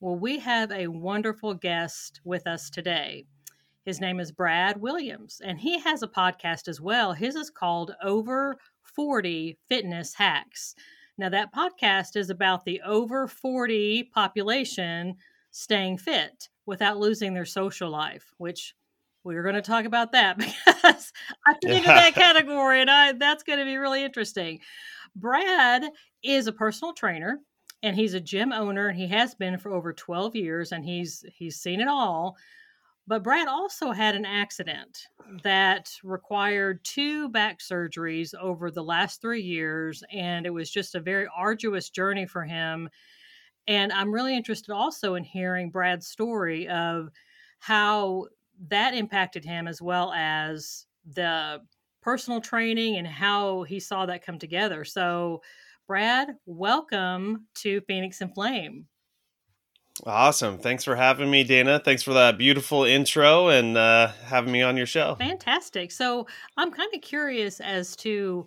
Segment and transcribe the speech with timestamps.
[0.00, 3.24] Well, we have a wonderful guest with us today.
[3.84, 7.14] His name is Brad Williams, and he has a podcast as well.
[7.14, 10.76] His is called Over 40 Fitness Hacks.
[11.16, 15.16] Now, that podcast is about the over 40 population
[15.50, 18.76] staying fit without losing their social life, which
[19.24, 21.12] we're going to talk about that because
[21.44, 24.60] I fit into that category, and I that's going to be really interesting.
[25.16, 25.82] Brad
[26.22, 27.40] is a personal trainer
[27.82, 31.24] and he's a gym owner and he has been for over 12 years and he's
[31.32, 32.36] he's seen it all.
[33.06, 35.06] But brad also had an accident
[35.42, 41.00] that required two back surgeries over the last three years and it was just a
[41.00, 42.88] very arduous journey for him.
[43.66, 47.10] And i'm really interested also in hearing brad's story of
[47.60, 48.26] how
[48.68, 51.60] that impacted him as well as the
[52.00, 54.84] personal training and how he saw that come together.
[54.84, 55.42] So
[55.88, 58.84] Brad, welcome to Phoenix and Flame.
[60.04, 60.58] Awesome.
[60.58, 61.80] Thanks for having me, Dana.
[61.82, 65.14] Thanks for that beautiful intro and uh, having me on your show.
[65.14, 65.90] Fantastic.
[65.90, 66.26] So,
[66.58, 68.44] I'm kind of curious as to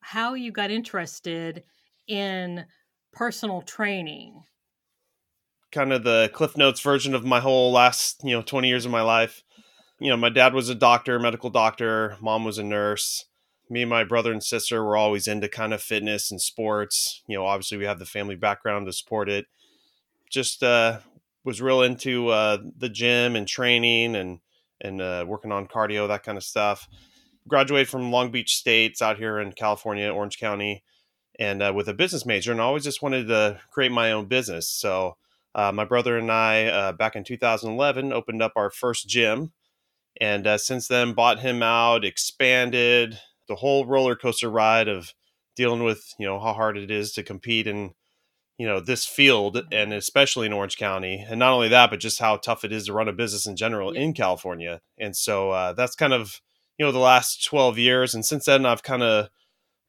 [0.00, 1.64] how you got interested
[2.08, 2.64] in
[3.12, 4.42] personal training.
[5.72, 8.90] Kind of the Cliff Notes version of my whole last, you know, 20 years of
[8.90, 9.44] my life.
[9.98, 13.26] You know, my dad was a doctor, medical doctor, mom was a nurse
[13.70, 17.22] me and my brother and sister were always into kind of fitness and sports.
[17.28, 19.46] You know, obviously we have the family background to support it.
[20.28, 20.98] Just uh,
[21.44, 24.40] was real into uh, the gym and training and
[24.82, 26.88] and uh, working on cardio, that kind of stuff.
[27.46, 30.82] Graduated from Long Beach State's out here in California, Orange County,
[31.38, 34.26] and uh, with a business major, and I always just wanted to create my own
[34.26, 34.68] business.
[34.68, 35.16] So
[35.54, 39.52] uh, my brother and I, uh, back in 2011, opened up our first gym,
[40.18, 43.18] and since then bought him out, expanded,
[43.50, 45.12] the whole roller coaster ride of
[45.56, 47.90] dealing with you know how hard it is to compete in
[48.58, 51.26] you know this field and especially in orange county.
[51.28, 53.56] And not only that but just how tough it is to run a business in
[53.56, 54.80] general in california.
[54.98, 56.40] And so uh, that's kind of
[56.78, 58.14] you know the last 12 years.
[58.14, 59.28] And since then i've kind of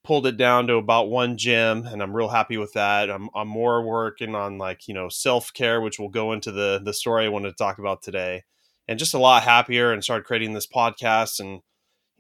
[0.04, 3.12] pulled it down to about one gym and i'm real happy with that.
[3.12, 6.94] I'm, I'm more working on like you know self-care which will go into the the
[6.94, 8.44] story i wanted to talk about today.
[8.88, 11.62] And just a lot happier and started creating this podcast and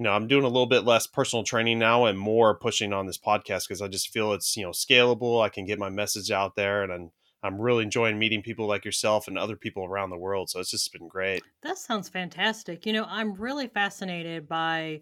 [0.02, 3.06] you know, I'm doing a little bit less personal training now and more pushing on
[3.06, 5.44] this podcast because I just feel it's, you know, scalable.
[5.44, 7.12] I can get my message out there and I'm,
[7.44, 10.50] I'm really enjoying meeting people like yourself and other people around the world.
[10.50, 11.44] So it's just been great.
[11.62, 12.88] That sounds fantastic.
[12.88, 15.02] You know, I'm really fascinated by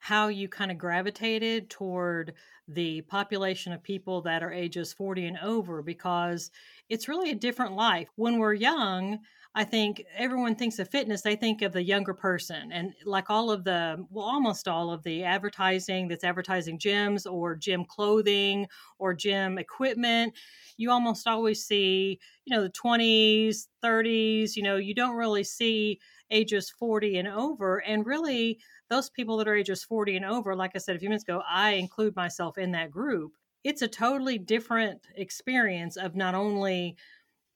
[0.00, 2.32] how you kind of gravitated toward
[2.68, 6.50] the population of people that are ages 40 and over because
[6.88, 8.08] it's really a different life.
[8.16, 9.18] When we're young,
[9.54, 12.70] I think everyone thinks of fitness, they think of the younger person.
[12.70, 17.56] And like all of the, well, almost all of the advertising that's advertising gyms or
[17.56, 20.34] gym clothing or gym equipment,
[20.76, 25.98] you almost always see, you know, the 20s, 30s, you know, you don't really see
[26.30, 27.78] ages 40 and over.
[27.78, 28.60] And really,
[28.90, 31.42] those people that are ages 40 and over, like I said a few minutes ago,
[31.48, 33.32] I include myself in that group.
[33.64, 36.96] It's a totally different experience of not only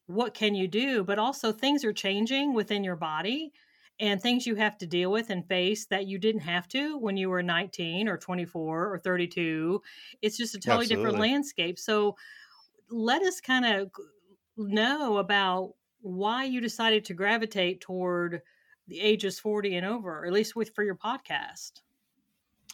[0.06, 3.52] what can you do but also things are changing within your body
[4.00, 7.16] and things you have to deal with and face that you didn't have to when
[7.16, 9.80] you were 19 or 24 or 32
[10.22, 10.96] it's just a totally Absolutely.
[10.96, 11.78] different landscape.
[11.78, 12.16] So
[12.90, 13.90] let us kind of
[14.56, 18.42] know about why you decided to gravitate toward
[18.88, 21.80] the ages 40 and over or at least with for your podcast.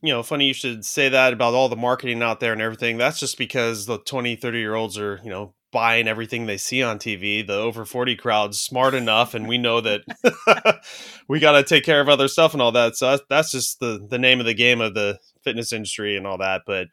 [0.00, 2.96] You know funny you should say that about all the marketing out there and everything.
[2.96, 6.82] That's just because the 20 30 year olds are you know buying everything they see
[6.82, 7.46] on TV.
[7.46, 10.02] The over 40 crowd's smart enough, and we know that
[11.28, 12.96] we got to take care of other stuff and all that.
[12.96, 16.38] So that's just the, the name of the game of the fitness industry and all
[16.38, 16.62] that.
[16.66, 16.88] But,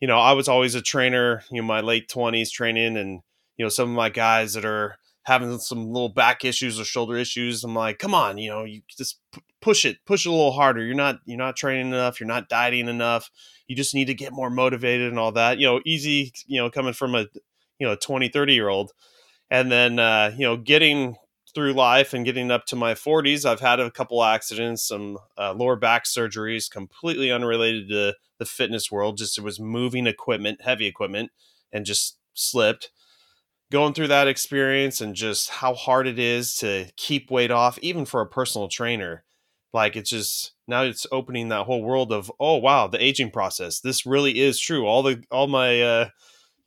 [0.00, 3.20] you know, I was always a trainer, you know, my late 20s training, and,
[3.56, 7.16] you know, some of my guys that are having some little back issues or shoulder
[7.16, 9.20] issues, I'm like, come on, you know, you just
[9.60, 10.82] push it, push it a little harder.
[10.82, 12.18] You're not, you're not training enough.
[12.18, 13.30] You're not dieting enough.
[13.66, 15.58] You just need to get more motivated and all that.
[15.58, 17.26] You know, easy, you know, coming from a
[17.78, 18.92] you know 20 30 year old
[19.50, 21.16] and then uh, you know getting
[21.54, 25.52] through life and getting up to my 40s i've had a couple accidents some uh,
[25.52, 30.86] lower back surgeries completely unrelated to the fitness world just it was moving equipment heavy
[30.86, 31.30] equipment
[31.72, 32.90] and just slipped
[33.70, 38.04] going through that experience and just how hard it is to keep weight off, even
[38.04, 39.24] for a personal trainer.
[39.72, 43.80] Like it's just now it's opening that whole world of oh wow the aging process.
[43.80, 44.86] This really is true.
[44.86, 46.08] All the all my uh,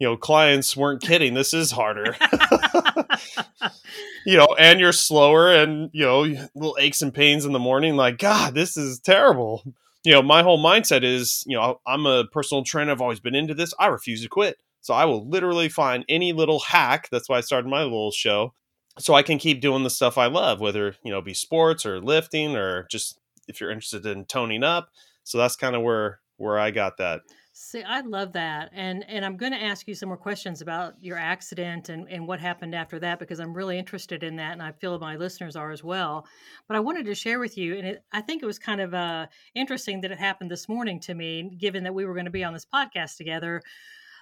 [0.02, 1.36] you know clients weren't kidding.
[1.36, 2.18] This is harder.
[4.26, 6.22] you know, and you're slower and you know
[6.56, 7.96] little aches and pains in the morning.
[7.96, 9.64] Like God, this is terrible.
[10.04, 12.92] You know, my whole mindset is you know I'm a personal trainer.
[12.92, 13.76] I've always been into this.
[13.78, 14.58] I refuse to quit.
[14.82, 17.08] So I will literally find any little hack.
[17.12, 18.56] That's why I started my little show.
[18.98, 22.02] So I can keep doing the stuff I love, whether, you know, be sports or
[22.02, 24.90] lifting or just if you're interested in toning up.
[25.24, 27.22] So that's kind of where where I got that.
[27.64, 28.72] See, I love that.
[28.74, 32.28] And and I'm going to ask you some more questions about your accident and, and
[32.28, 35.56] what happened after that because I'm really interested in that and I feel my listeners
[35.56, 36.26] are as well.
[36.68, 38.96] But I wanted to share with you and it, I think it was kind of
[38.96, 42.32] uh, interesting that it happened this morning to me given that we were going to
[42.32, 43.62] be on this podcast together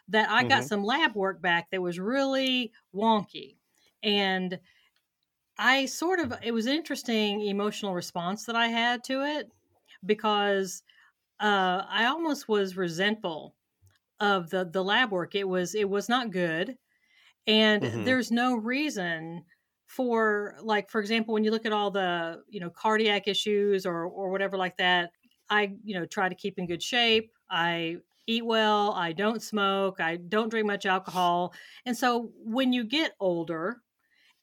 [0.09, 0.67] that I got mm-hmm.
[0.67, 3.55] some lab work back that was really wonky.
[4.03, 4.59] And
[5.57, 9.49] I sort of, it was an interesting emotional response that I had to it
[10.05, 10.83] because
[11.39, 13.55] uh, I almost was resentful
[14.19, 15.35] of the, the lab work.
[15.35, 16.75] It was, it was not good.
[17.47, 18.03] And mm-hmm.
[18.03, 19.43] there's no reason
[19.87, 24.05] for like, for example, when you look at all the, you know, cardiac issues or,
[24.05, 25.11] or whatever like that,
[25.49, 27.31] I, you know, try to keep in good shape.
[27.49, 27.97] I
[28.27, 31.53] eat well, I don't smoke, I don't drink much alcohol.
[31.87, 33.77] And so when you get older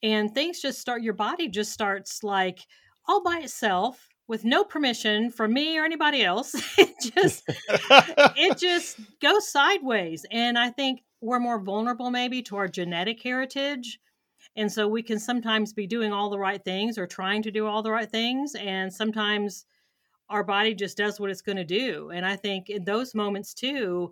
[0.02, 2.58] and things just start, your body just starts like
[3.06, 6.55] all by itself with no permission from me or anybody else.
[6.78, 10.26] it just, it just goes sideways.
[10.31, 13.99] And I think we're more vulnerable maybe to our genetic heritage.
[14.56, 17.67] And so we can sometimes be doing all the right things or trying to do
[17.67, 18.55] all the right things.
[18.55, 19.67] And sometimes
[20.28, 22.11] our body just does what it's going to do.
[22.11, 24.11] And I think in those moments too,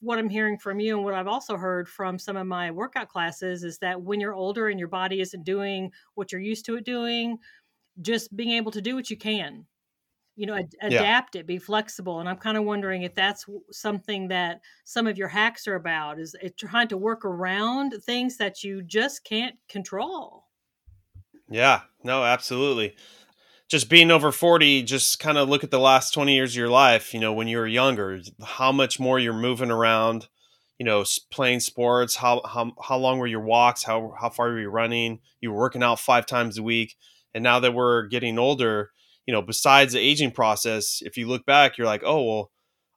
[0.00, 3.08] what I'm hearing from you and what I've also heard from some of my workout
[3.08, 6.76] classes is that when you're older and your body isn't doing what you're used to
[6.76, 7.38] it doing,
[8.00, 9.66] just being able to do what you can,
[10.36, 11.40] you know, ad- adapt yeah.
[11.40, 12.20] it, be flexible.
[12.20, 16.18] And I'm kind of wondering if that's something that some of your hacks are about
[16.18, 20.44] is trying to work around things that you just can't control.
[21.48, 22.96] Yeah, no, absolutely
[23.72, 26.68] just being over 40 just kind of look at the last 20 years of your
[26.68, 30.28] life you know when you were younger how much more you're moving around
[30.78, 34.60] you know playing sports how how, how long were your walks how how far were
[34.60, 36.96] you running you were working out five times a week
[37.34, 38.90] and now that we're getting older
[39.26, 42.50] you know besides the aging process if you look back you're like oh well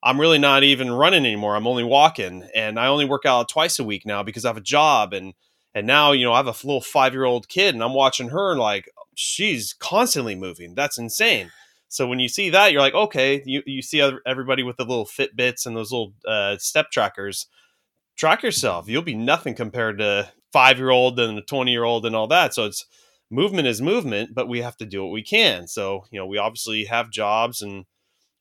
[0.04, 3.80] i'm really not even running anymore i'm only walking and i only work out twice
[3.80, 5.34] a week now because i have a job and
[5.74, 8.30] and now you know i have a little five year old kid and i'm watching
[8.30, 10.76] her and like she's constantly moving.
[10.76, 11.52] That's insane.
[11.88, 15.06] So when you see that, you're like, okay, you, you see everybody with the little
[15.06, 17.48] Fitbits and those little uh, step trackers.
[18.18, 18.88] Track yourself.
[18.88, 22.28] You'll be nothing compared to five year old and a 20 year old and all
[22.28, 22.54] that.
[22.54, 22.86] So it's
[23.32, 25.68] movement is movement, but we have to do what we can.
[25.68, 27.86] So, you know, we obviously have jobs and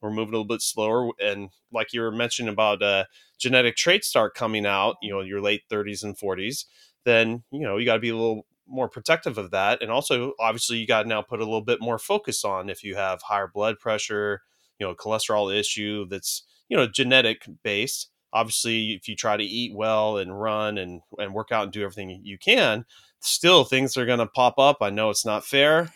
[0.01, 1.11] we're moving a little bit slower.
[1.21, 3.05] And like you were mentioning about uh,
[3.39, 6.67] genetic traits start coming out, you know, your late 30s and 40s,
[7.05, 9.83] then, you know, you got to be a little more protective of that.
[9.83, 12.83] And also, obviously, you got to now put a little bit more focus on if
[12.83, 14.43] you have higher blood pressure,
[14.79, 18.11] you know, cholesterol issue that's, you know, genetic based.
[18.35, 21.83] Obviously, if you try to eat well and run and, and work out and do
[21.83, 22.85] everything you can,
[23.21, 24.79] still things are going to pop up.
[24.81, 25.89] I know it's not fair,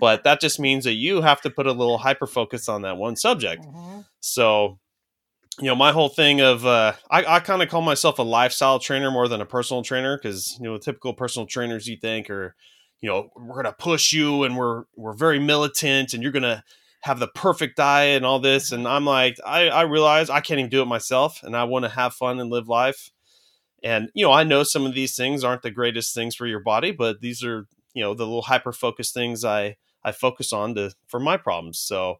[0.00, 2.96] but that just means that you have to put a little hyper focus on that
[2.96, 3.64] one subject.
[3.64, 4.00] Mm-hmm.
[4.20, 4.78] So,
[5.58, 8.78] you know, my whole thing of uh, I, I kind of call myself a lifestyle
[8.78, 12.54] trainer more than a personal trainer because you know typical personal trainers you think are,
[13.00, 16.62] you know, we're gonna push you and we're we're very militant and you're gonna
[17.02, 20.58] have the perfect diet and all this and I'm like I I realize I can't
[20.58, 23.10] even do it myself and I want to have fun and live life.
[23.82, 26.60] And you know I know some of these things aren't the greatest things for your
[26.60, 30.74] body but these are you know the little hyper focused things I I focus on
[30.76, 31.78] to for my problems.
[31.78, 32.16] So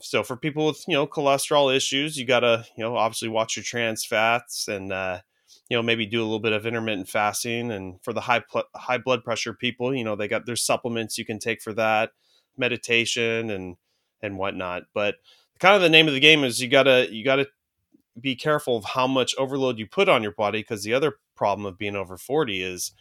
[0.00, 3.56] so for people with you know cholesterol issues you got to you know obviously watch
[3.56, 5.20] your trans fats and uh,
[5.68, 7.70] you know maybe do a little bit of intermittent fasting.
[7.70, 11.18] And for the high pl- high blood pressure people you know they got there's supplements
[11.18, 12.10] you can take for that
[12.56, 13.76] meditation and
[14.22, 15.16] and whatnot but
[15.58, 17.46] kind of the name of the game is you gotta you gotta
[18.20, 21.66] be careful of how much overload you put on your body because the other problem
[21.66, 22.92] of being over 40 is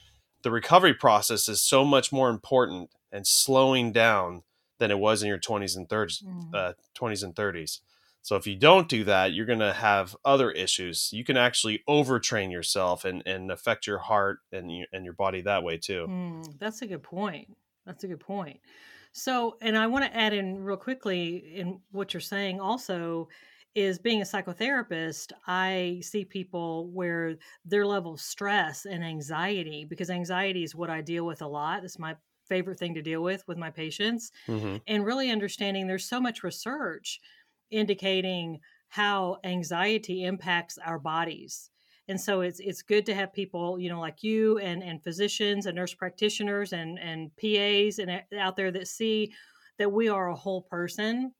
[0.43, 4.43] the recovery process is so much more important and slowing down
[4.77, 6.53] than it was in your 20s and 30s mm.
[6.53, 7.79] uh, 20s and 30s
[8.21, 11.11] so if you don't do that you're going to have other issues.
[11.13, 15.39] You can actually overtrain yourself and, and affect your heart and, your, and your body
[15.41, 16.05] that way too.
[16.09, 17.55] Mm, that's a good point.
[17.85, 18.59] That's a good point
[19.17, 23.27] so and i want to add in real quickly in what you're saying also
[23.77, 30.09] is being a psychotherapist, I see people where their level of stress and anxiety, because
[30.09, 31.83] anxiety is what I deal with a lot.
[31.83, 32.15] It's my
[32.47, 34.31] favorite thing to deal with with my patients.
[34.47, 34.77] Mm-hmm.
[34.87, 37.19] And really understanding there's so much research
[37.69, 41.69] indicating how anxiety impacts our bodies
[42.07, 45.65] and so it's it's good to have people you know like you and and physicians
[45.65, 49.33] and nurse practitioners and and PAs and uh, out there that see
[49.77, 51.31] that we are a whole person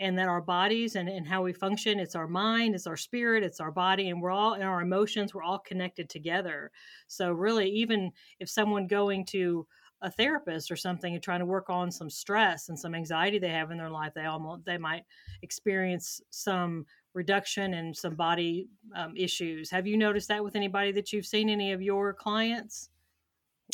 [0.00, 3.44] and that our bodies and, and how we function it's our mind it's our spirit
[3.44, 6.70] it's our body and we're all and our emotions we're all connected together.
[7.06, 9.66] So really even if someone going to
[10.04, 13.48] a therapist or something and trying to work on some stress and some anxiety they
[13.48, 15.02] have in their life they almost they might
[15.42, 16.84] experience some
[17.14, 19.70] reduction and some body um, issues.
[19.70, 22.90] Have you noticed that with anybody that you've seen, any of your clients?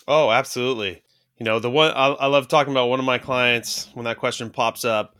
[0.06, 1.02] Oh, absolutely.
[1.38, 4.18] You know, the one I, I love talking about one of my clients when that
[4.18, 5.16] question pops up.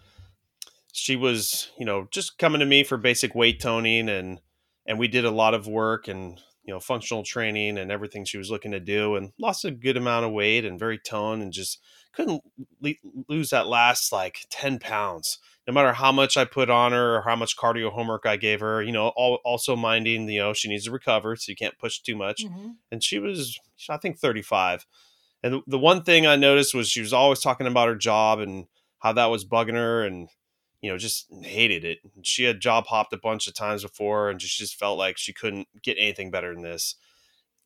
[0.93, 4.41] She was, you know, just coming to me for basic weight toning and
[4.87, 8.39] and we did a lot of work and you know functional training and everything she
[8.39, 11.53] was looking to do and lost a good amount of weight and very toned and
[11.53, 11.81] just
[12.13, 12.43] couldn't
[12.81, 12.95] le-
[13.29, 15.39] lose that last like 10 pounds
[15.71, 18.59] no matter how much I put on her or how much cardio homework I gave
[18.59, 21.79] her, you know, all, also minding, you know, she needs to recover, so you can't
[21.79, 22.45] push too much.
[22.45, 22.71] Mm-hmm.
[22.91, 23.57] And she was,
[23.89, 24.85] I think, 35.
[25.45, 28.67] And the one thing I noticed was she was always talking about her job and
[28.99, 30.29] how that was bugging her and,
[30.83, 31.99] you know, just hated it.
[32.23, 35.33] She had job hopped a bunch of times before and just, just felt like she
[35.33, 36.97] couldn't get anything better than this.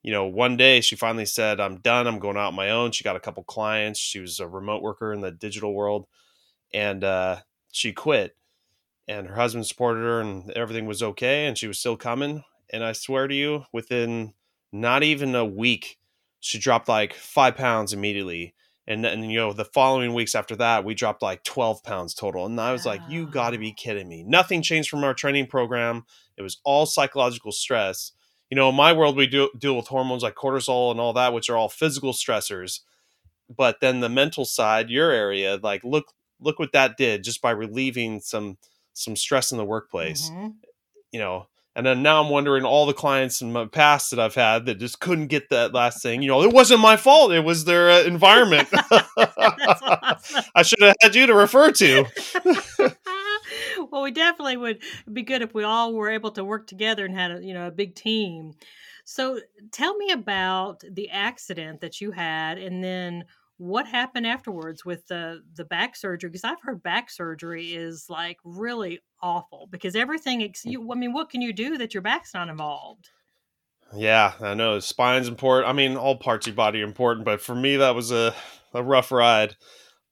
[0.03, 2.07] You know, one day she finally said, I'm done.
[2.07, 2.93] I'm going out on my own.
[2.93, 3.99] She got a couple clients.
[3.99, 6.07] She was a remote worker in the digital world.
[6.73, 7.39] And, uh,
[7.73, 8.37] she quit
[9.09, 12.43] and her husband supported her and everything was okay and she was still coming
[12.73, 14.33] and i swear to you within
[14.73, 15.99] not even a week
[16.41, 18.55] she dropped like five pounds immediately
[18.87, 22.47] and then you know the following weeks after that we dropped like 12 pounds total
[22.47, 24.23] and i was like you got to be kidding me.
[24.23, 26.05] Nothing changed from our training program.
[26.37, 28.13] It was all psychological stress.
[28.51, 31.33] You know in my world we do deal with hormones like cortisol and all that
[31.33, 32.81] which are all physical stressors
[33.55, 37.51] but then the mental side your area like look look what that did just by
[37.51, 38.59] relieving some
[38.93, 40.31] some stress in the workplace.
[40.31, 40.49] Mm-hmm.
[41.11, 44.35] you know and then now i'm wondering all the clients in my past that i've
[44.35, 46.23] had that just couldn't get that last thing.
[46.23, 48.69] You know it wasn't my fault it was their uh, environment.
[49.17, 50.45] Awesome.
[50.55, 52.05] i should have had you to refer to.
[53.91, 54.79] Well we definitely would
[55.13, 57.67] be good if we all were able to work together and had a you know
[57.67, 58.55] a big team.
[59.05, 59.41] So
[59.71, 63.25] tell me about the accident that you had and then
[63.57, 68.37] what happened afterwards with the the back surgery because i've heard back surgery is like
[68.45, 72.35] really awful because everything ex- you, i mean what can you do that your back's
[72.35, 73.09] not involved
[73.95, 77.41] yeah i know spine's important i mean all parts of your body are important but
[77.41, 78.35] for me that was a,
[78.73, 79.57] a rough ride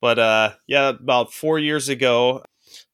[0.01, 2.43] but uh yeah about four years ago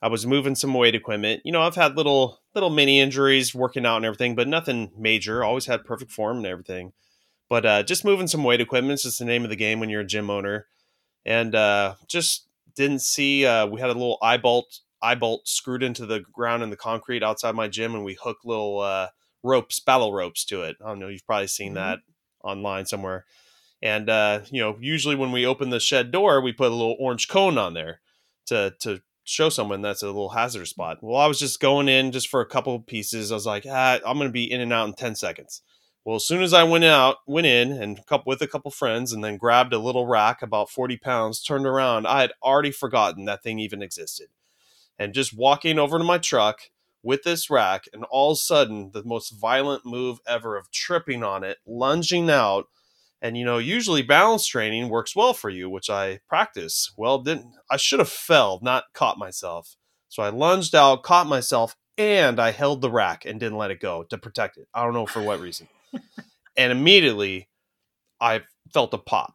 [0.03, 3.87] i was moving some weight equipment you know i've had little little mini injuries working
[3.87, 6.93] out and everything but nothing major always had perfect form and everything
[7.49, 9.89] but uh, just moving some weight equipment is just the name of the game when
[9.89, 10.67] you're a gym owner.
[11.25, 13.47] And uh, just didn't see.
[13.47, 16.77] Uh, we had a little eye bolt, eye bolt screwed into the ground in the
[16.77, 19.09] concrete outside my gym, and we hooked little uh,
[19.43, 20.77] ropes, battle ropes to it.
[20.85, 21.09] I don't know.
[21.09, 21.77] You've probably seen mm-hmm.
[21.77, 21.99] that
[22.43, 23.25] online somewhere.
[23.81, 26.97] And uh, you know, usually when we open the shed door, we put a little
[26.99, 28.01] orange cone on there
[28.47, 30.99] to to show someone that's a little hazard spot.
[31.03, 33.31] Well, I was just going in just for a couple pieces.
[33.31, 35.61] I was like, ah, I'm going to be in and out in 10 seconds.
[36.05, 39.13] Well, as soon as I went out, went in and couple, with a couple friends,
[39.13, 43.27] and then grabbed a little rack about 40 pounds, turned around, I had already forgotten
[43.27, 44.29] that thing even existed.
[44.99, 46.59] And just walking over to my truck
[47.03, 51.23] with this rack, and all of a sudden, the most violent move ever of tripping
[51.23, 52.67] on it, lunging out.
[53.23, 56.93] And you know, usually balance training works well for you, which I practice.
[56.97, 59.77] Well, didn't I should have fell, not caught myself.
[60.09, 63.81] So I lunged out, caught myself, and I held the rack and didn't let it
[63.81, 64.69] go to protect it.
[64.73, 65.69] I don't know for what reason
[66.59, 67.49] and immediately
[68.21, 68.43] I
[68.75, 69.35] felt a pop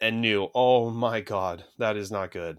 [0.00, 2.58] and knew, oh my God, that is not good.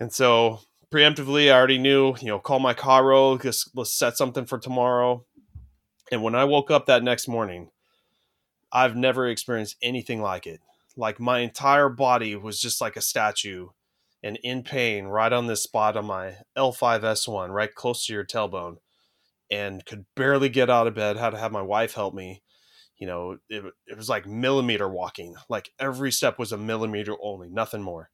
[0.00, 0.60] And so
[0.92, 5.24] preemptively, I already knew, you know, call my chiro, just let's set something for tomorrow.
[6.12, 7.70] And when I woke up that next morning,
[8.70, 10.60] I've never experienced anything like it.
[10.96, 13.68] Like my entire body was just like a statue
[14.22, 18.76] and in pain right on this spot on my L5S1, right close to your tailbone
[19.50, 21.16] and could barely get out of bed.
[21.16, 22.42] Had to have my wife help me.
[22.96, 25.34] You know, it, it was like millimeter walking.
[25.48, 28.10] Like every step was a millimeter only, nothing more.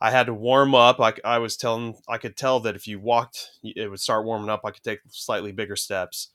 [0.00, 0.98] I had to warm up.
[0.98, 4.50] Like I was telling, I could tell that if you walked, it would start warming
[4.50, 4.62] up.
[4.64, 6.30] I could take slightly bigger steps.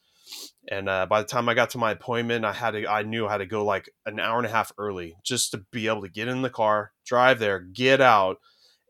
[0.69, 3.27] And uh, by the time I got to my appointment, I had to, I knew
[3.27, 6.01] I had to go like an hour and a half early just to be able
[6.01, 8.37] to get in the car, drive there, get out,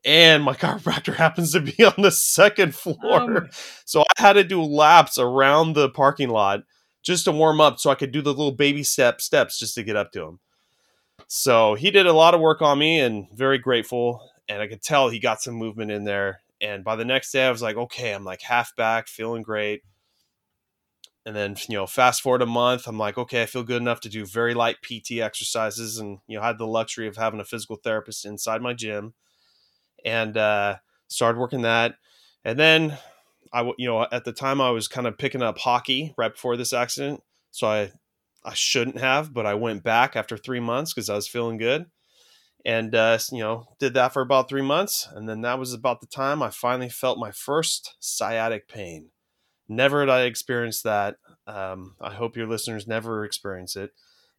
[0.05, 3.37] and my chiropractor happens to be on the second floor.
[3.37, 3.49] Um,
[3.85, 6.61] So I had to do laps around the parking lot
[7.03, 9.83] just to warm up so I could do the little baby step steps just to
[9.83, 10.39] get up to him.
[11.27, 14.30] So he did a lot of work on me and very grateful.
[14.51, 16.41] And I could tell he got some movement in there.
[16.59, 19.81] And by the next day, I was like, okay, I'm like half back, feeling great.
[21.25, 24.01] And then, you know, fast forward a month, I'm like, okay, I feel good enough
[24.01, 25.99] to do very light PT exercises.
[25.99, 29.13] And, you know, I had the luxury of having a physical therapist inside my gym
[30.03, 30.77] and uh,
[31.07, 31.95] started working that.
[32.43, 32.97] And then
[33.53, 36.57] I, you know, at the time I was kind of picking up hockey right before
[36.57, 37.23] this accident.
[37.51, 37.91] So I,
[38.43, 41.85] I shouldn't have, but I went back after three months because I was feeling good.
[42.63, 45.07] And, uh, you know, did that for about three months.
[45.11, 49.09] And then that was about the time I finally felt my first sciatic pain.
[49.67, 51.15] Never had I experienced that.
[51.47, 53.91] Um, I hope your listeners never experience it.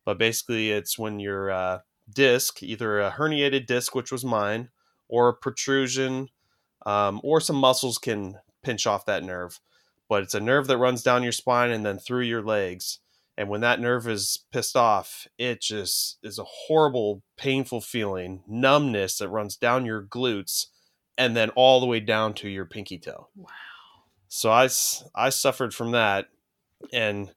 [0.05, 1.79] But basically, it's when your uh,
[2.13, 4.71] disc, either a herniated disc, which was mine,
[5.09, 6.29] or a protrusion,
[6.87, 9.61] um, or some muscles can pinch off that nerve.
[10.09, 12.99] But it's a nerve that runs down your spine and then through your legs.
[13.37, 19.19] And when that nerve is pissed off, it just is a horrible, painful feeling, numbness
[19.19, 20.67] that runs down your glutes
[21.17, 23.29] and then all the way down to your pinky toe.
[23.35, 23.49] Wow.
[24.29, 24.69] So I,
[25.15, 26.29] I suffered from that
[26.93, 27.31] and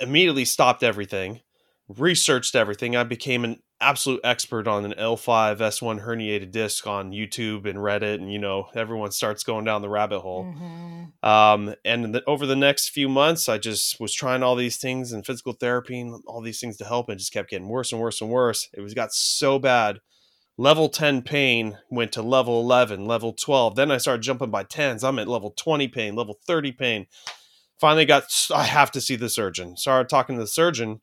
[0.00, 1.40] immediately stopped everything,
[1.88, 2.96] researched everything.
[2.96, 8.14] I became an absolute expert on an L5 S1 herniated disc on YouTube and Reddit.
[8.14, 10.44] And, you know, everyone starts going down the rabbit hole.
[10.44, 11.26] Mhm.
[11.28, 15.12] Um, and the, over the next few months, I just was trying all these things
[15.12, 17.92] and physical therapy and all these things to help, and it just kept getting worse
[17.92, 18.68] and worse and worse.
[18.72, 19.98] It was got so bad.
[20.56, 23.74] Level 10 pain went to level 11, level 12.
[23.74, 25.02] Then I started jumping by 10s.
[25.02, 27.06] I'm at level 20 pain, level 30 pain.
[27.80, 28.24] Finally got,
[28.54, 29.76] I have to see the surgeon.
[29.76, 31.00] Started talking to the surgeon.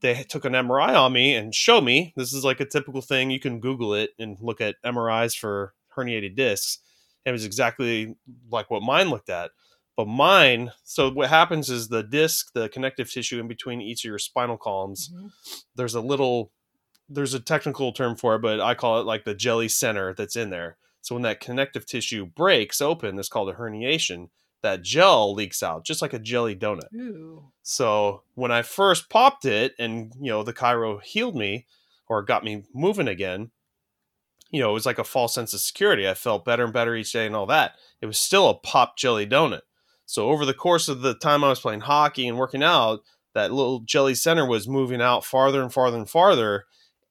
[0.00, 3.30] They took an MRI on me and showed me this is like a typical thing.
[3.30, 6.78] You can Google it and look at MRIs for herniated discs.
[7.24, 8.16] It was exactly
[8.50, 9.50] like what mine looked at.
[9.96, 14.08] But mine, so what happens is the disc, the connective tissue in between each of
[14.08, 15.30] your spinal columns, Mhm.
[15.74, 16.52] there's a little,
[17.08, 20.36] there's a technical term for it, but I call it like the jelly center that's
[20.36, 20.78] in there.
[21.02, 24.30] So when that connective tissue breaks open, that's called a herniation.
[24.62, 26.94] That gel leaks out, just like a jelly donut.
[26.94, 27.44] Ooh.
[27.62, 31.66] So when I first popped it and, you know, the chiro healed me
[32.08, 33.52] or got me moving again,
[34.50, 36.08] you know, it was like a false sense of security.
[36.08, 37.72] I felt better and better each day and all that.
[38.00, 39.62] It was still a pop jelly donut.
[40.04, 43.00] So over the course of the time I was playing hockey and working out,
[43.32, 46.64] that little jelly center was moving out farther and farther and farther.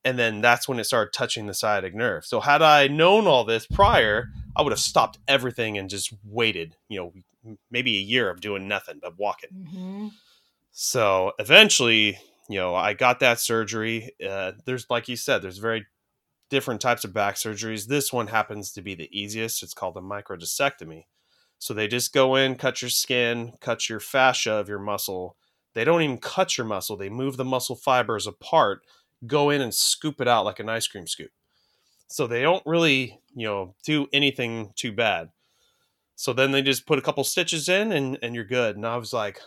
[0.05, 2.25] And then that's when it started touching the sciatic nerve.
[2.25, 6.75] So had I known all this prior, I would have stopped everything and just waited,
[6.87, 9.49] you know, maybe a year of doing nothing but walking.
[9.51, 10.11] Mhm.
[10.71, 14.11] So eventually, you know, I got that surgery.
[14.25, 15.85] Uh, there's, like you said, there's very
[16.49, 17.87] different types of back surgeries.
[17.87, 19.61] This one happens to be the easiest.
[19.63, 21.03] It's called a microdiscectomy.
[21.59, 25.35] So they just go in, cut your skin, cut your fascia of your muscle.
[25.75, 28.81] They don't even cut your muscle, they move the muscle fibers apart,
[29.25, 31.31] go in and scoop it out like an ice cream scoop.
[32.07, 35.29] So they don't really, you know, do anything too bad.
[36.15, 38.75] So then they just put a couple stitches in and, and you're good.
[38.75, 39.39] And I was like,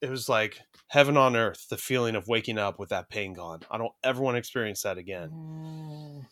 [0.00, 3.60] it was like heaven on earth, the feeling of waking up with that pain gone.
[3.70, 5.30] I don't ever want to experience that again.
[5.30, 6.26] Mm.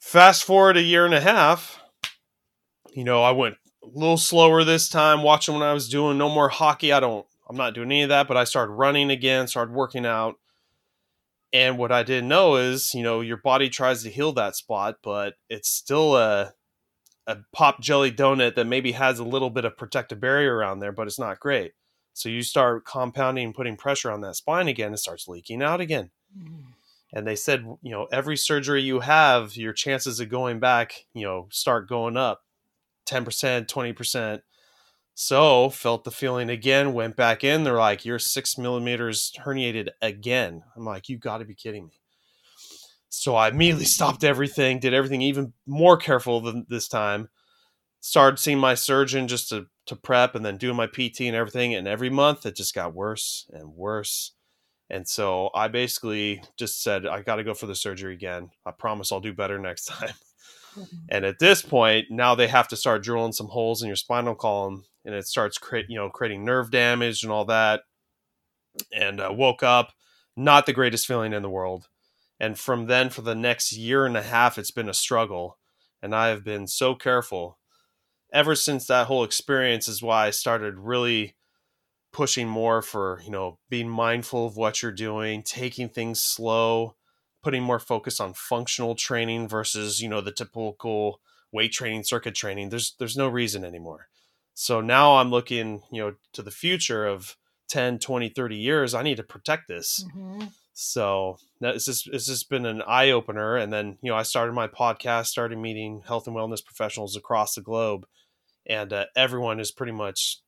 [0.00, 1.80] Fast forward a year and a half,
[2.92, 6.18] you know, I went a little slower this time, watching what I was doing.
[6.18, 6.92] No more hockey.
[6.92, 10.06] I don't, I'm not doing any of that, but I started running again, started working
[10.06, 10.36] out.
[11.52, 14.98] And what I didn't know is, you know, your body tries to heal that spot,
[15.02, 16.52] but it's still a,
[17.26, 20.92] a pop jelly donut that maybe has a little bit of protective barrier around there,
[20.92, 21.72] but it's not great.
[22.12, 25.80] So you start compounding and putting pressure on that spine again, it starts leaking out
[25.80, 26.10] again.
[26.36, 26.74] Mm.
[27.12, 31.24] And they said, you know, every surgery you have, your chances of going back, you
[31.24, 32.42] know, start going up
[33.08, 34.42] 10%, 20%.
[35.22, 37.62] So felt the feeling again, went back in.
[37.62, 40.62] They're like, you're six millimeters herniated again.
[40.74, 42.00] I'm like, you got to be kidding me.
[43.10, 47.28] So I immediately stopped everything, did everything even more careful than this time.
[48.00, 51.74] Started seeing my surgeon just to, to prep and then doing my PT and everything.
[51.74, 54.32] And every month it just got worse and worse.
[54.88, 58.52] And so I basically just said, I got to go for the surgery again.
[58.64, 60.14] I promise I'll do better next time.
[61.08, 64.34] And at this point, now they have to start drilling some holes in your spinal
[64.34, 67.82] column, and it starts create, you know, creating nerve damage and all that.
[68.92, 69.92] And uh, woke up,
[70.36, 71.88] not the greatest feeling in the world.
[72.38, 75.58] And from then, for the next year and a half, it's been a struggle.
[76.02, 77.58] And I have been so careful.
[78.32, 81.34] Ever since that whole experience is why I started really
[82.12, 86.94] pushing more for, you know, being mindful of what you're doing, taking things slow,
[87.42, 91.20] putting more focus on functional training versus, you know, the typical
[91.52, 92.68] weight training, circuit training.
[92.70, 94.08] There's there's no reason anymore.
[94.54, 97.36] So now I'm looking, you know, to the future of
[97.68, 98.94] 10, 20, 30 years.
[98.94, 100.04] I need to protect this.
[100.08, 100.46] Mm-hmm.
[100.72, 103.56] So it's just it's just been an eye opener.
[103.56, 107.54] And then you know I started my podcast, started meeting health and wellness professionals across
[107.54, 108.06] the globe,
[108.66, 110.40] and uh, everyone is pretty much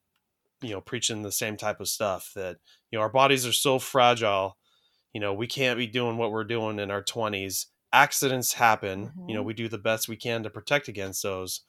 [0.62, 2.56] you know preaching the same type of stuff that
[2.90, 4.56] you know our bodies are so fragile.
[5.12, 7.66] You know we can't be doing what we're doing in our twenties.
[7.92, 9.06] Accidents happen.
[9.06, 9.28] Mm-hmm.
[9.28, 9.48] You know mm-hmm.
[9.48, 11.60] we do the best we can to protect against those,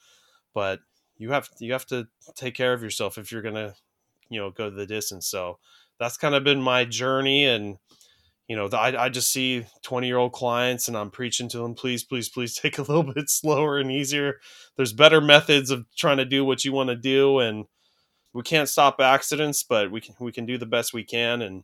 [0.53, 0.79] but
[1.17, 3.75] you have you have to take care of yourself if you're gonna
[4.29, 5.27] you know go the distance.
[5.27, 5.59] So
[5.99, 7.77] that's kind of been my journey and
[8.47, 11.73] you know, I, I just see 20 year old clients and I'm preaching to them,
[11.73, 14.39] please, please, please take a little bit slower and easier.
[14.75, 17.39] There's better methods of trying to do what you want to do.
[17.39, 17.65] And
[18.33, 21.41] we can't stop accidents, but we can, we can do the best we can.
[21.41, 21.63] And,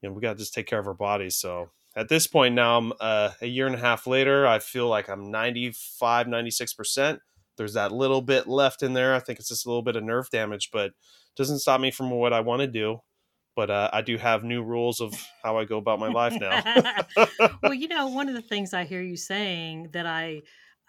[0.00, 1.36] you know, we got to just take care of our bodies.
[1.36, 4.88] So at this point now, I'm uh, a year and a half later, I feel
[4.88, 7.18] like I'm 95, 96%.
[7.56, 9.14] There's that little bit left in there.
[9.14, 10.92] I think it's just a little bit of nerve damage, but
[11.36, 13.00] doesn't stop me from what I want to do
[13.56, 16.62] but uh, I do have new rules of how I go about my life now.
[17.62, 20.42] well, you know, one of the things I hear you saying that I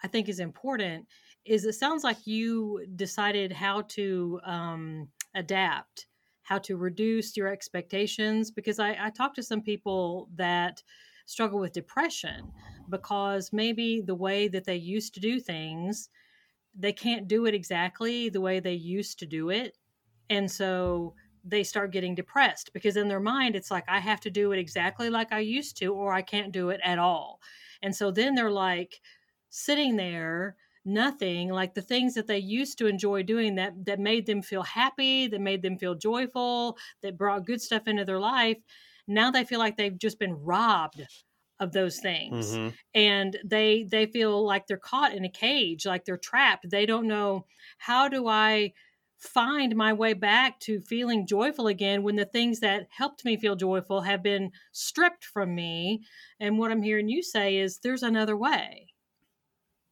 [0.04, 1.06] I think is important
[1.44, 6.06] is it sounds like you decided how to um, adapt,
[6.48, 8.50] how to reduce your expectations.
[8.50, 10.82] Because I, I talk to some people that
[11.26, 12.50] struggle with depression
[12.88, 16.08] because maybe the way that they used to do things,
[16.74, 19.76] they can't do it exactly the way they used to do it,
[20.30, 24.30] and so they start getting depressed because in their mind it's like I have to
[24.30, 27.40] do it exactly like I used to or I can't do it at all.
[27.82, 29.00] And so then they're like
[29.48, 30.56] sitting there
[30.88, 34.62] nothing like the things that they used to enjoy doing that that made them feel
[34.62, 38.58] happy, that made them feel joyful, that brought good stuff into their life.
[39.06, 41.06] Now they feel like they've just been robbed
[41.60, 42.68] of those things mm-hmm.
[42.94, 47.08] and they they feel like they're caught in a cage like they're trapped they don't
[47.08, 47.44] know
[47.78, 48.72] how do i
[49.18, 53.56] find my way back to feeling joyful again when the things that helped me feel
[53.56, 56.02] joyful have been stripped from me.
[56.38, 58.88] And what I'm hearing you say is there's another way.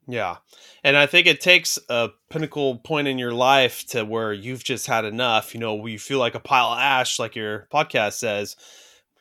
[0.06, 0.36] Yeah.
[0.84, 4.86] And I think it takes a pinnacle point in your life to where you've just
[4.86, 8.56] had enough, you know, you feel like a pile of ash, like your podcast says.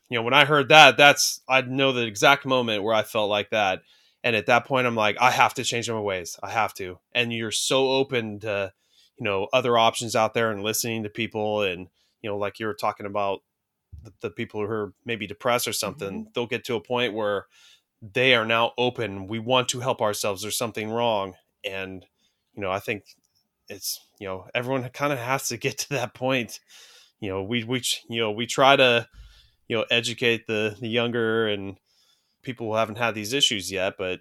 [0.09, 3.29] You know, when I heard that, that's, I know the exact moment where I felt
[3.29, 3.81] like that.
[4.23, 6.37] And at that point, I'm like, I have to change my ways.
[6.43, 6.99] I have to.
[7.13, 8.71] And you're so open to,
[9.17, 11.87] you know other options out there and listening to people and
[12.21, 13.39] you know like you were talking about
[14.03, 16.29] the, the people who are maybe depressed or something mm-hmm.
[16.33, 17.45] they'll get to a point where
[18.01, 19.27] they are now open.
[19.27, 20.41] We want to help ourselves.
[20.41, 21.35] There's something wrong.
[21.63, 22.05] And
[22.55, 23.03] you know i think
[23.67, 26.59] it's you know everyone kind of has to get to that point.
[27.19, 29.07] You know we we you know we try to
[29.67, 31.77] you know educate the the younger and
[32.43, 34.19] people who haven't had these issues yet but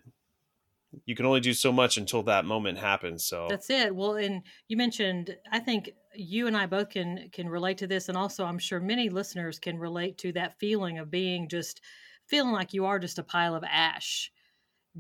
[1.05, 3.49] you can only do so much until that moment happens so.
[3.51, 3.95] That's it.
[3.95, 8.09] Well and you mentioned i think you and i both can can relate to this
[8.09, 11.83] and also i'm sure many listeners can relate to that feeling of being just
[12.27, 14.31] feeling like you are just a pile of ash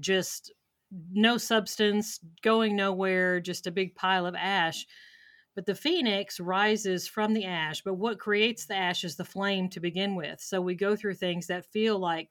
[0.00, 0.52] just
[1.12, 4.86] no substance going nowhere just a big pile of ash
[5.54, 9.68] but the phoenix rises from the ash but what creates the ash is the flame
[9.68, 12.28] to begin with so we go through things that feel like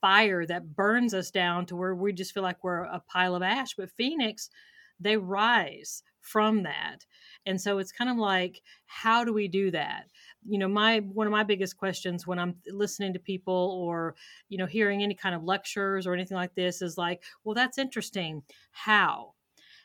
[0.00, 3.42] fire that burns us down to where we just feel like we're a pile of
[3.42, 3.74] ash.
[3.74, 4.50] But Phoenix,
[4.98, 7.06] they rise from that.
[7.46, 10.10] And so it's kind of like, how do we do that?
[10.46, 14.14] You know, my one of my biggest questions when I'm listening to people or,
[14.48, 17.78] you know, hearing any kind of lectures or anything like this is like, well, that's
[17.78, 18.42] interesting.
[18.70, 19.34] How?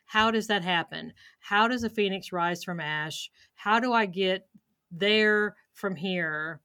[0.05, 1.13] How does that happen?
[1.39, 3.29] How does a phoenix rise from ash?
[3.55, 4.47] How do I get
[4.91, 6.61] there from here?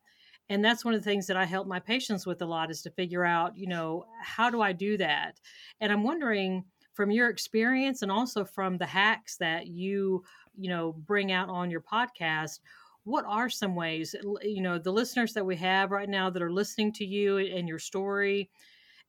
[0.50, 2.82] and that's one of the things that i help my patients with a lot is
[2.82, 5.40] to figure out you know how do i do that
[5.80, 10.22] and i'm wondering from your experience and also from the hacks that you
[10.58, 12.58] you know bring out on your podcast
[13.04, 16.52] what are some ways you know the listeners that we have right now that are
[16.52, 18.50] listening to you and your story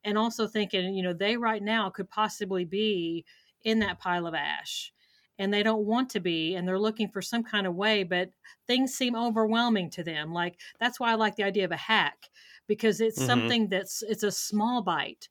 [0.04, 3.26] and also thinking you know they right now could possibly be
[3.64, 4.94] in that pile of ash
[5.38, 8.30] and they don't want to be and they're looking for some kind of way but
[8.68, 12.30] things seem overwhelming to them like that's why i like the idea of a hack
[12.68, 13.28] because it's mm-hmm.
[13.28, 15.28] something that's it's a small bite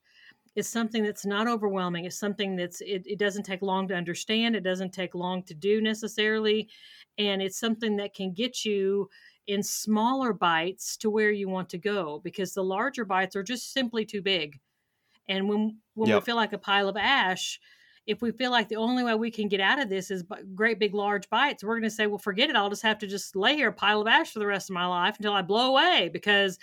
[0.55, 4.55] it's something that's not overwhelming it's something that's it, it doesn't take long to understand
[4.55, 6.69] it doesn't take long to do necessarily
[7.17, 9.09] and it's something that can get you
[9.47, 13.73] in smaller bites to where you want to go because the larger bites are just
[13.73, 14.59] simply too big
[15.27, 16.21] and when when yep.
[16.21, 17.59] we feel like a pile of ash
[18.07, 20.23] if we feel like the only way we can get out of this is
[20.55, 22.55] great big large bites, we're going to say, well, forget it.
[22.55, 24.73] I'll just have to just lay here, a pile of ash for the rest of
[24.73, 26.57] my life until I blow away because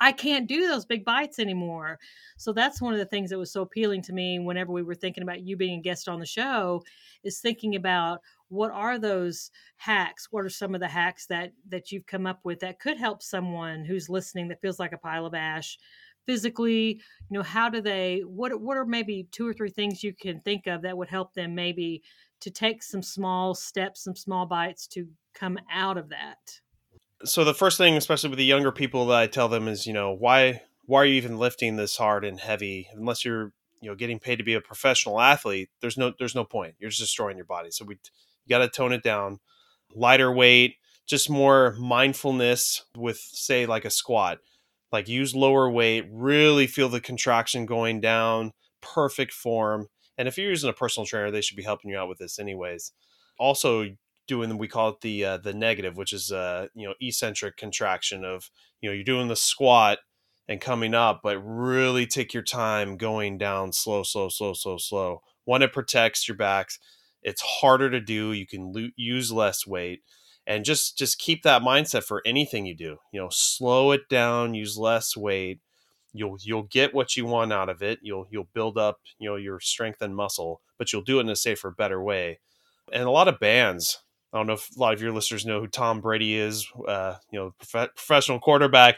[0.00, 1.98] I can't do those big bites anymore.
[2.38, 4.94] So that's one of the things that was so appealing to me whenever we were
[4.94, 6.82] thinking about you being a guest on the show
[7.22, 11.92] is thinking about what are those hacks what are some of the hacks that that
[11.92, 15.24] you've come up with that could help someone who's listening that feels like a pile
[15.24, 15.78] of ash
[16.26, 20.12] physically you know how do they what what are maybe two or three things you
[20.14, 22.02] can think of that would help them maybe
[22.40, 26.60] to take some small steps some small bites to come out of that?
[27.24, 29.92] So the first thing especially with the younger people that i tell them is you
[29.92, 32.88] know why why are you even lifting this hard and heavy?
[32.92, 36.44] Unless you're you know getting paid to be a professional athlete there's no there's no
[36.44, 36.74] point.
[36.78, 37.70] You're just destroying your body.
[37.70, 39.38] So we you got to tone it down.
[39.94, 44.38] Lighter weight just more mindfulness with say like a squat
[44.92, 49.88] like use lower weight, really feel the contraction going down, perfect form.
[50.18, 52.38] And if you're using a personal trainer, they should be helping you out with this
[52.38, 52.92] anyways.
[53.38, 53.86] Also
[54.26, 58.24] doing we call it the uh, the negative, which is uh you know eccentric contraction
[58.24, 58.50] of
[58.80, 59.98] you know you're doing the squat
[60.48, 65.22] and coming up, but really take your time going down slow, slow, slow, slow, slow.
[65.44, 66.78] One, it protects your backs.
[67.22, 68.32] It's harder to do.
[68.32, 70.00] You can lo- use less weight
[70.46, 74.54] and just just keep that mindset for anything you do you know slow it down
[74.54, 75.60] use less weight
[76.12, 79.36] you'll you'll get what you want out of it you'll you'll build up you know
[79.36, 82.38] your strength and muscle but you'll do it in a safer better way
[82.92, 83.98] and a lot of bands
[84.32, 87.14] i don't know if a lot of your listeners know who tom brady is uh,
[87.30, 88.96] you know prof- professional quarterback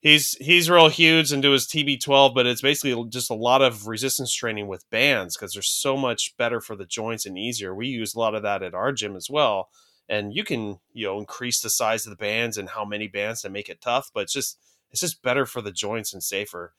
[0.00, 4.32] he's he's real huge into his tb12 but it's basically just a lot of resistance
[4.32, 8.14] training with bands because they're so much better for the joints and easier we use
[8.14, 9.68] a lot of that at our gym as well
[10.08, 13.42] and you can you know increase the size of the bands and how many bands
[13.42, 14.58] to make it tough but it's just
[14.90, 16.74] it's just better for the joints and safer.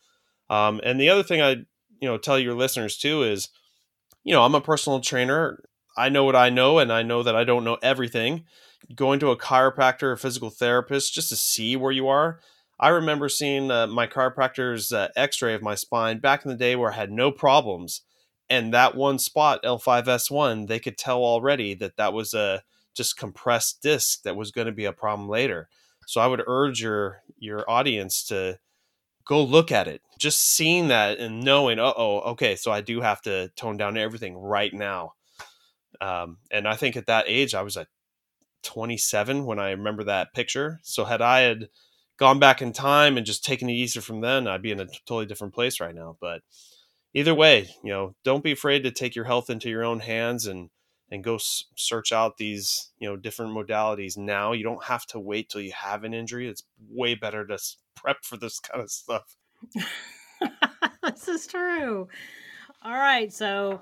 [0.50, 1.52] Um, and the other thing i
[2.00, 3.50] you know tell your listeners too is
[4.24, 5.64] you know i'm a personal trainer.
[5.98, 8.46] I know what i know and i know that i don't know everything.
[8.96, 12.40] Going to a chiropractor or physical therapist just to see where you are.
[12.80, 16.76] I remember seeing uh, my chiropractor's uh, x-ray of my spine back in the day
[16.76, 18.02] where i had no problems
[18.50, 22.62] and that one spot l5s1 they could tell already that that was a
[22.94, 25.70] just compressed disc that was going to be a problem later.
[26.08, 28.60] So I would urge your your audience to
[29.26, 30.02] go look at it.
[30.20, 34.38] Just seeing that and knowing, oh, okay, so I do have to tone down everything
[34.38, 35.14] right now.
[36.02, 37.88] Um, and I think at that age, I was at
[38.64, 40.80] 27 when I remember that picture.
[40.84, 41.70] So had I had
[42.18, 44.88] gone back in time and just taken it easier from then, I'd be in a
[45.06, 46.18] totally different place right now.
[46.20, 46.42] But
[47.14, 50.48] either way, you know, don't be afraid to take your health into your own hands
[50.48, 50.70] and
[51.14, 54.52] and go s- search out these you know different modalities now.
[54.52, 56.50] You don't have to wait till you have an injury.
[56.50, 57.58] It's way better to
[57.96, 59.38] prep for this kind of stuff.
[61.04, 62.08] This is true.
[62.84, 63.82] All right so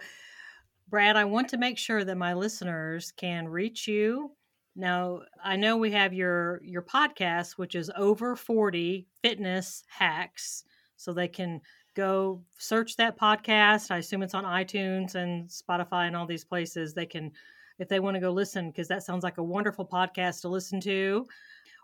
[0.90, 4.32] brad i want to make sure that my listeners can reach you.
[4.76, 10.64] Now i know we have your your podcast which is over 40 fitness hacks
[10.98, 11.62] so they can
[11.96, 13.92] go search that podcast.
[13.92, 16.94] I assume it's on iTunes and Spotify and all these places.
[16.94, 17.32] They can,
[17.80, 20.80] if they want to go listen, because that sounds like a wonderful podcast to listen
[20.82, 21.28] to.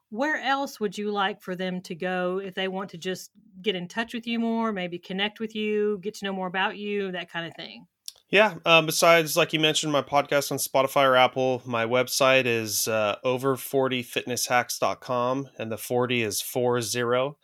[0.09, 3.75] Where else would you like for them to go if they want to just get
[3.75, 7.11] in touch with you more, maybe connect with you, get to know more about you,
[7.11, 7.85] that kind of thing?
[8.29, 8.55] Yeah.
[8.65, 13.17] Um, besides, like you mentioned, my podcast on Spotify or Apple, my website is uh,
[13.23, 17.37] over40fitnesshacks.com, and the 40 is 40.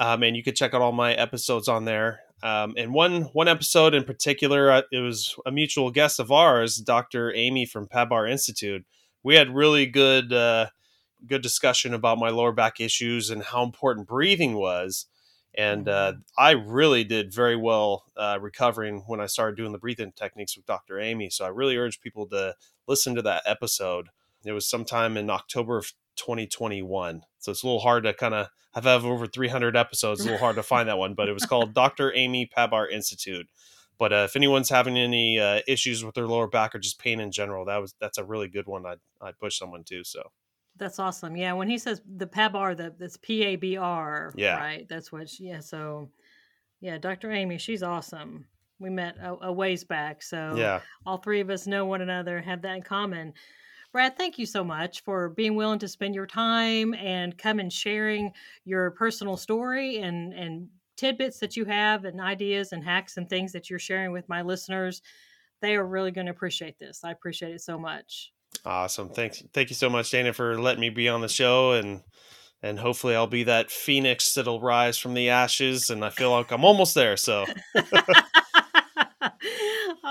[0.00, 2.20] Um, and you can check out all my episodes on there.
[2.42, 6.78] Um, and one one episode in particular, uh, it was a mutual guest of ours,
[6.78, 7.32] Dr.
[7.34, 8.86] Amy from PABR Institute.
[9.22, 10.68] We had really good uh,
[11.26, 15.04] good discussion about my lower back issues and how important breathing was.
[15.54, 16.20] And uh, mm-hmm.
[16.38, 20.64] I really did very well uh, recovering when I started doing the breathing techniques with
[20.64, 20.98] Dr.
[20.98, 21.28] Amy.
[21.28, 22.54] So I really urge people to
[22.86, 24.08] listen to that episode.
[24.44, 27.22] It was sometime in October of 2021.
[27.38, 30.20] So it's a little hard to kind of have have over 300 episodes.
[30.20, 32.12] It's a little hard to find that one, but it was called Dr.
[32.14, 33.48] Amy PABR Institute.
[33.98, 37.20] But uh, if anyone's having any uh, issues with their lower back or just pain
[37.20, 38.86] in general, that was that's a really good one.
[38.86, 40.04] I'd I'd push someone to.
[40.04, 40.30] So
[40.76, 41.36] that's awesome.
[41.36, 44.32] Yeah, when he says the PABR, the that's P A B R.
[44.36, 44.86] Yeah, right.
[44.88, 45.28] That's what.
[45.28, 45.60] She, yeah.
[45.60, 46.10] So
[46.80, 47.30] yeah, Dr.
[47.30, 48.46] Amy, she's awesome.
[48.78, 52.40] We met a, a ways back, so yeah, all three of us know one another,
[52.40, 53.34] have that in common.
[53.92, 57.72] Brad, thank you so much for being willing to spend your time and come and
[57.72, 58.32] sharing
[58.64, 63.52] your personal story and and tidbits that you have and ideas and hacks and things
[63.52, 65.00] that you're sharing with my listeners.
[65.62, 67.00] They are really going to appreciate this.
[67.02, 68.32] I appreciate it so much.
[68.64, 69.08] Awesome.
[69.08, 69.42] Thanks.
[69.54, 72.02] Thank you so much, Dana, for letting me be on the show and
[72.62, 76.50] and hopefully I'll be that phoenix that'll rise from the ashes and I feel like
[76.50, 77.16] I'm almost there.
[77.16, 77.46] So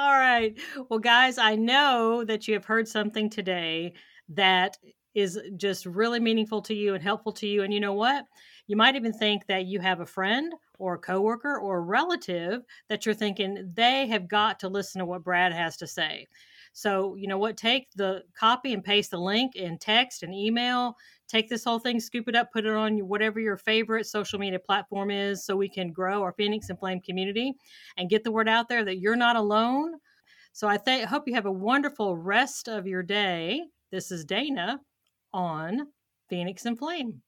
[0.10, 0.58] All right.
[0.90, 3.94] Well, guys, I know that you have heard something today
[4.30, 4.76] that
[5.14, 7.62] is just really meaningful to you and helpful to you.
[7.62, 8.26] And you know what?
[8.66, 12.64] You might even think that you have a friend or a coworker or a relative
[12.88, 16.26] that you're thinking they have got to listen to what Brad has to say.
[16.74, 17.56] So, you know what?
[17.56, 20.96] Take the copy and paste the link in text and email.
[21.30, 24.60] Take this whole thing, scoop it up, put it on whatever your favorite social media
[24.60, 27.54] platform is so we can grow our Phoenix and Flame community
[27.98, 29.94] and get the word out there that you're not alone.
[30.54, 33.62] So, I th- hope you have a wonderful rest of your day.
[33.92, 34.80] This is Dana
[35.32, 35.88] on
[36.30, 37.22] Phoenix and Flame.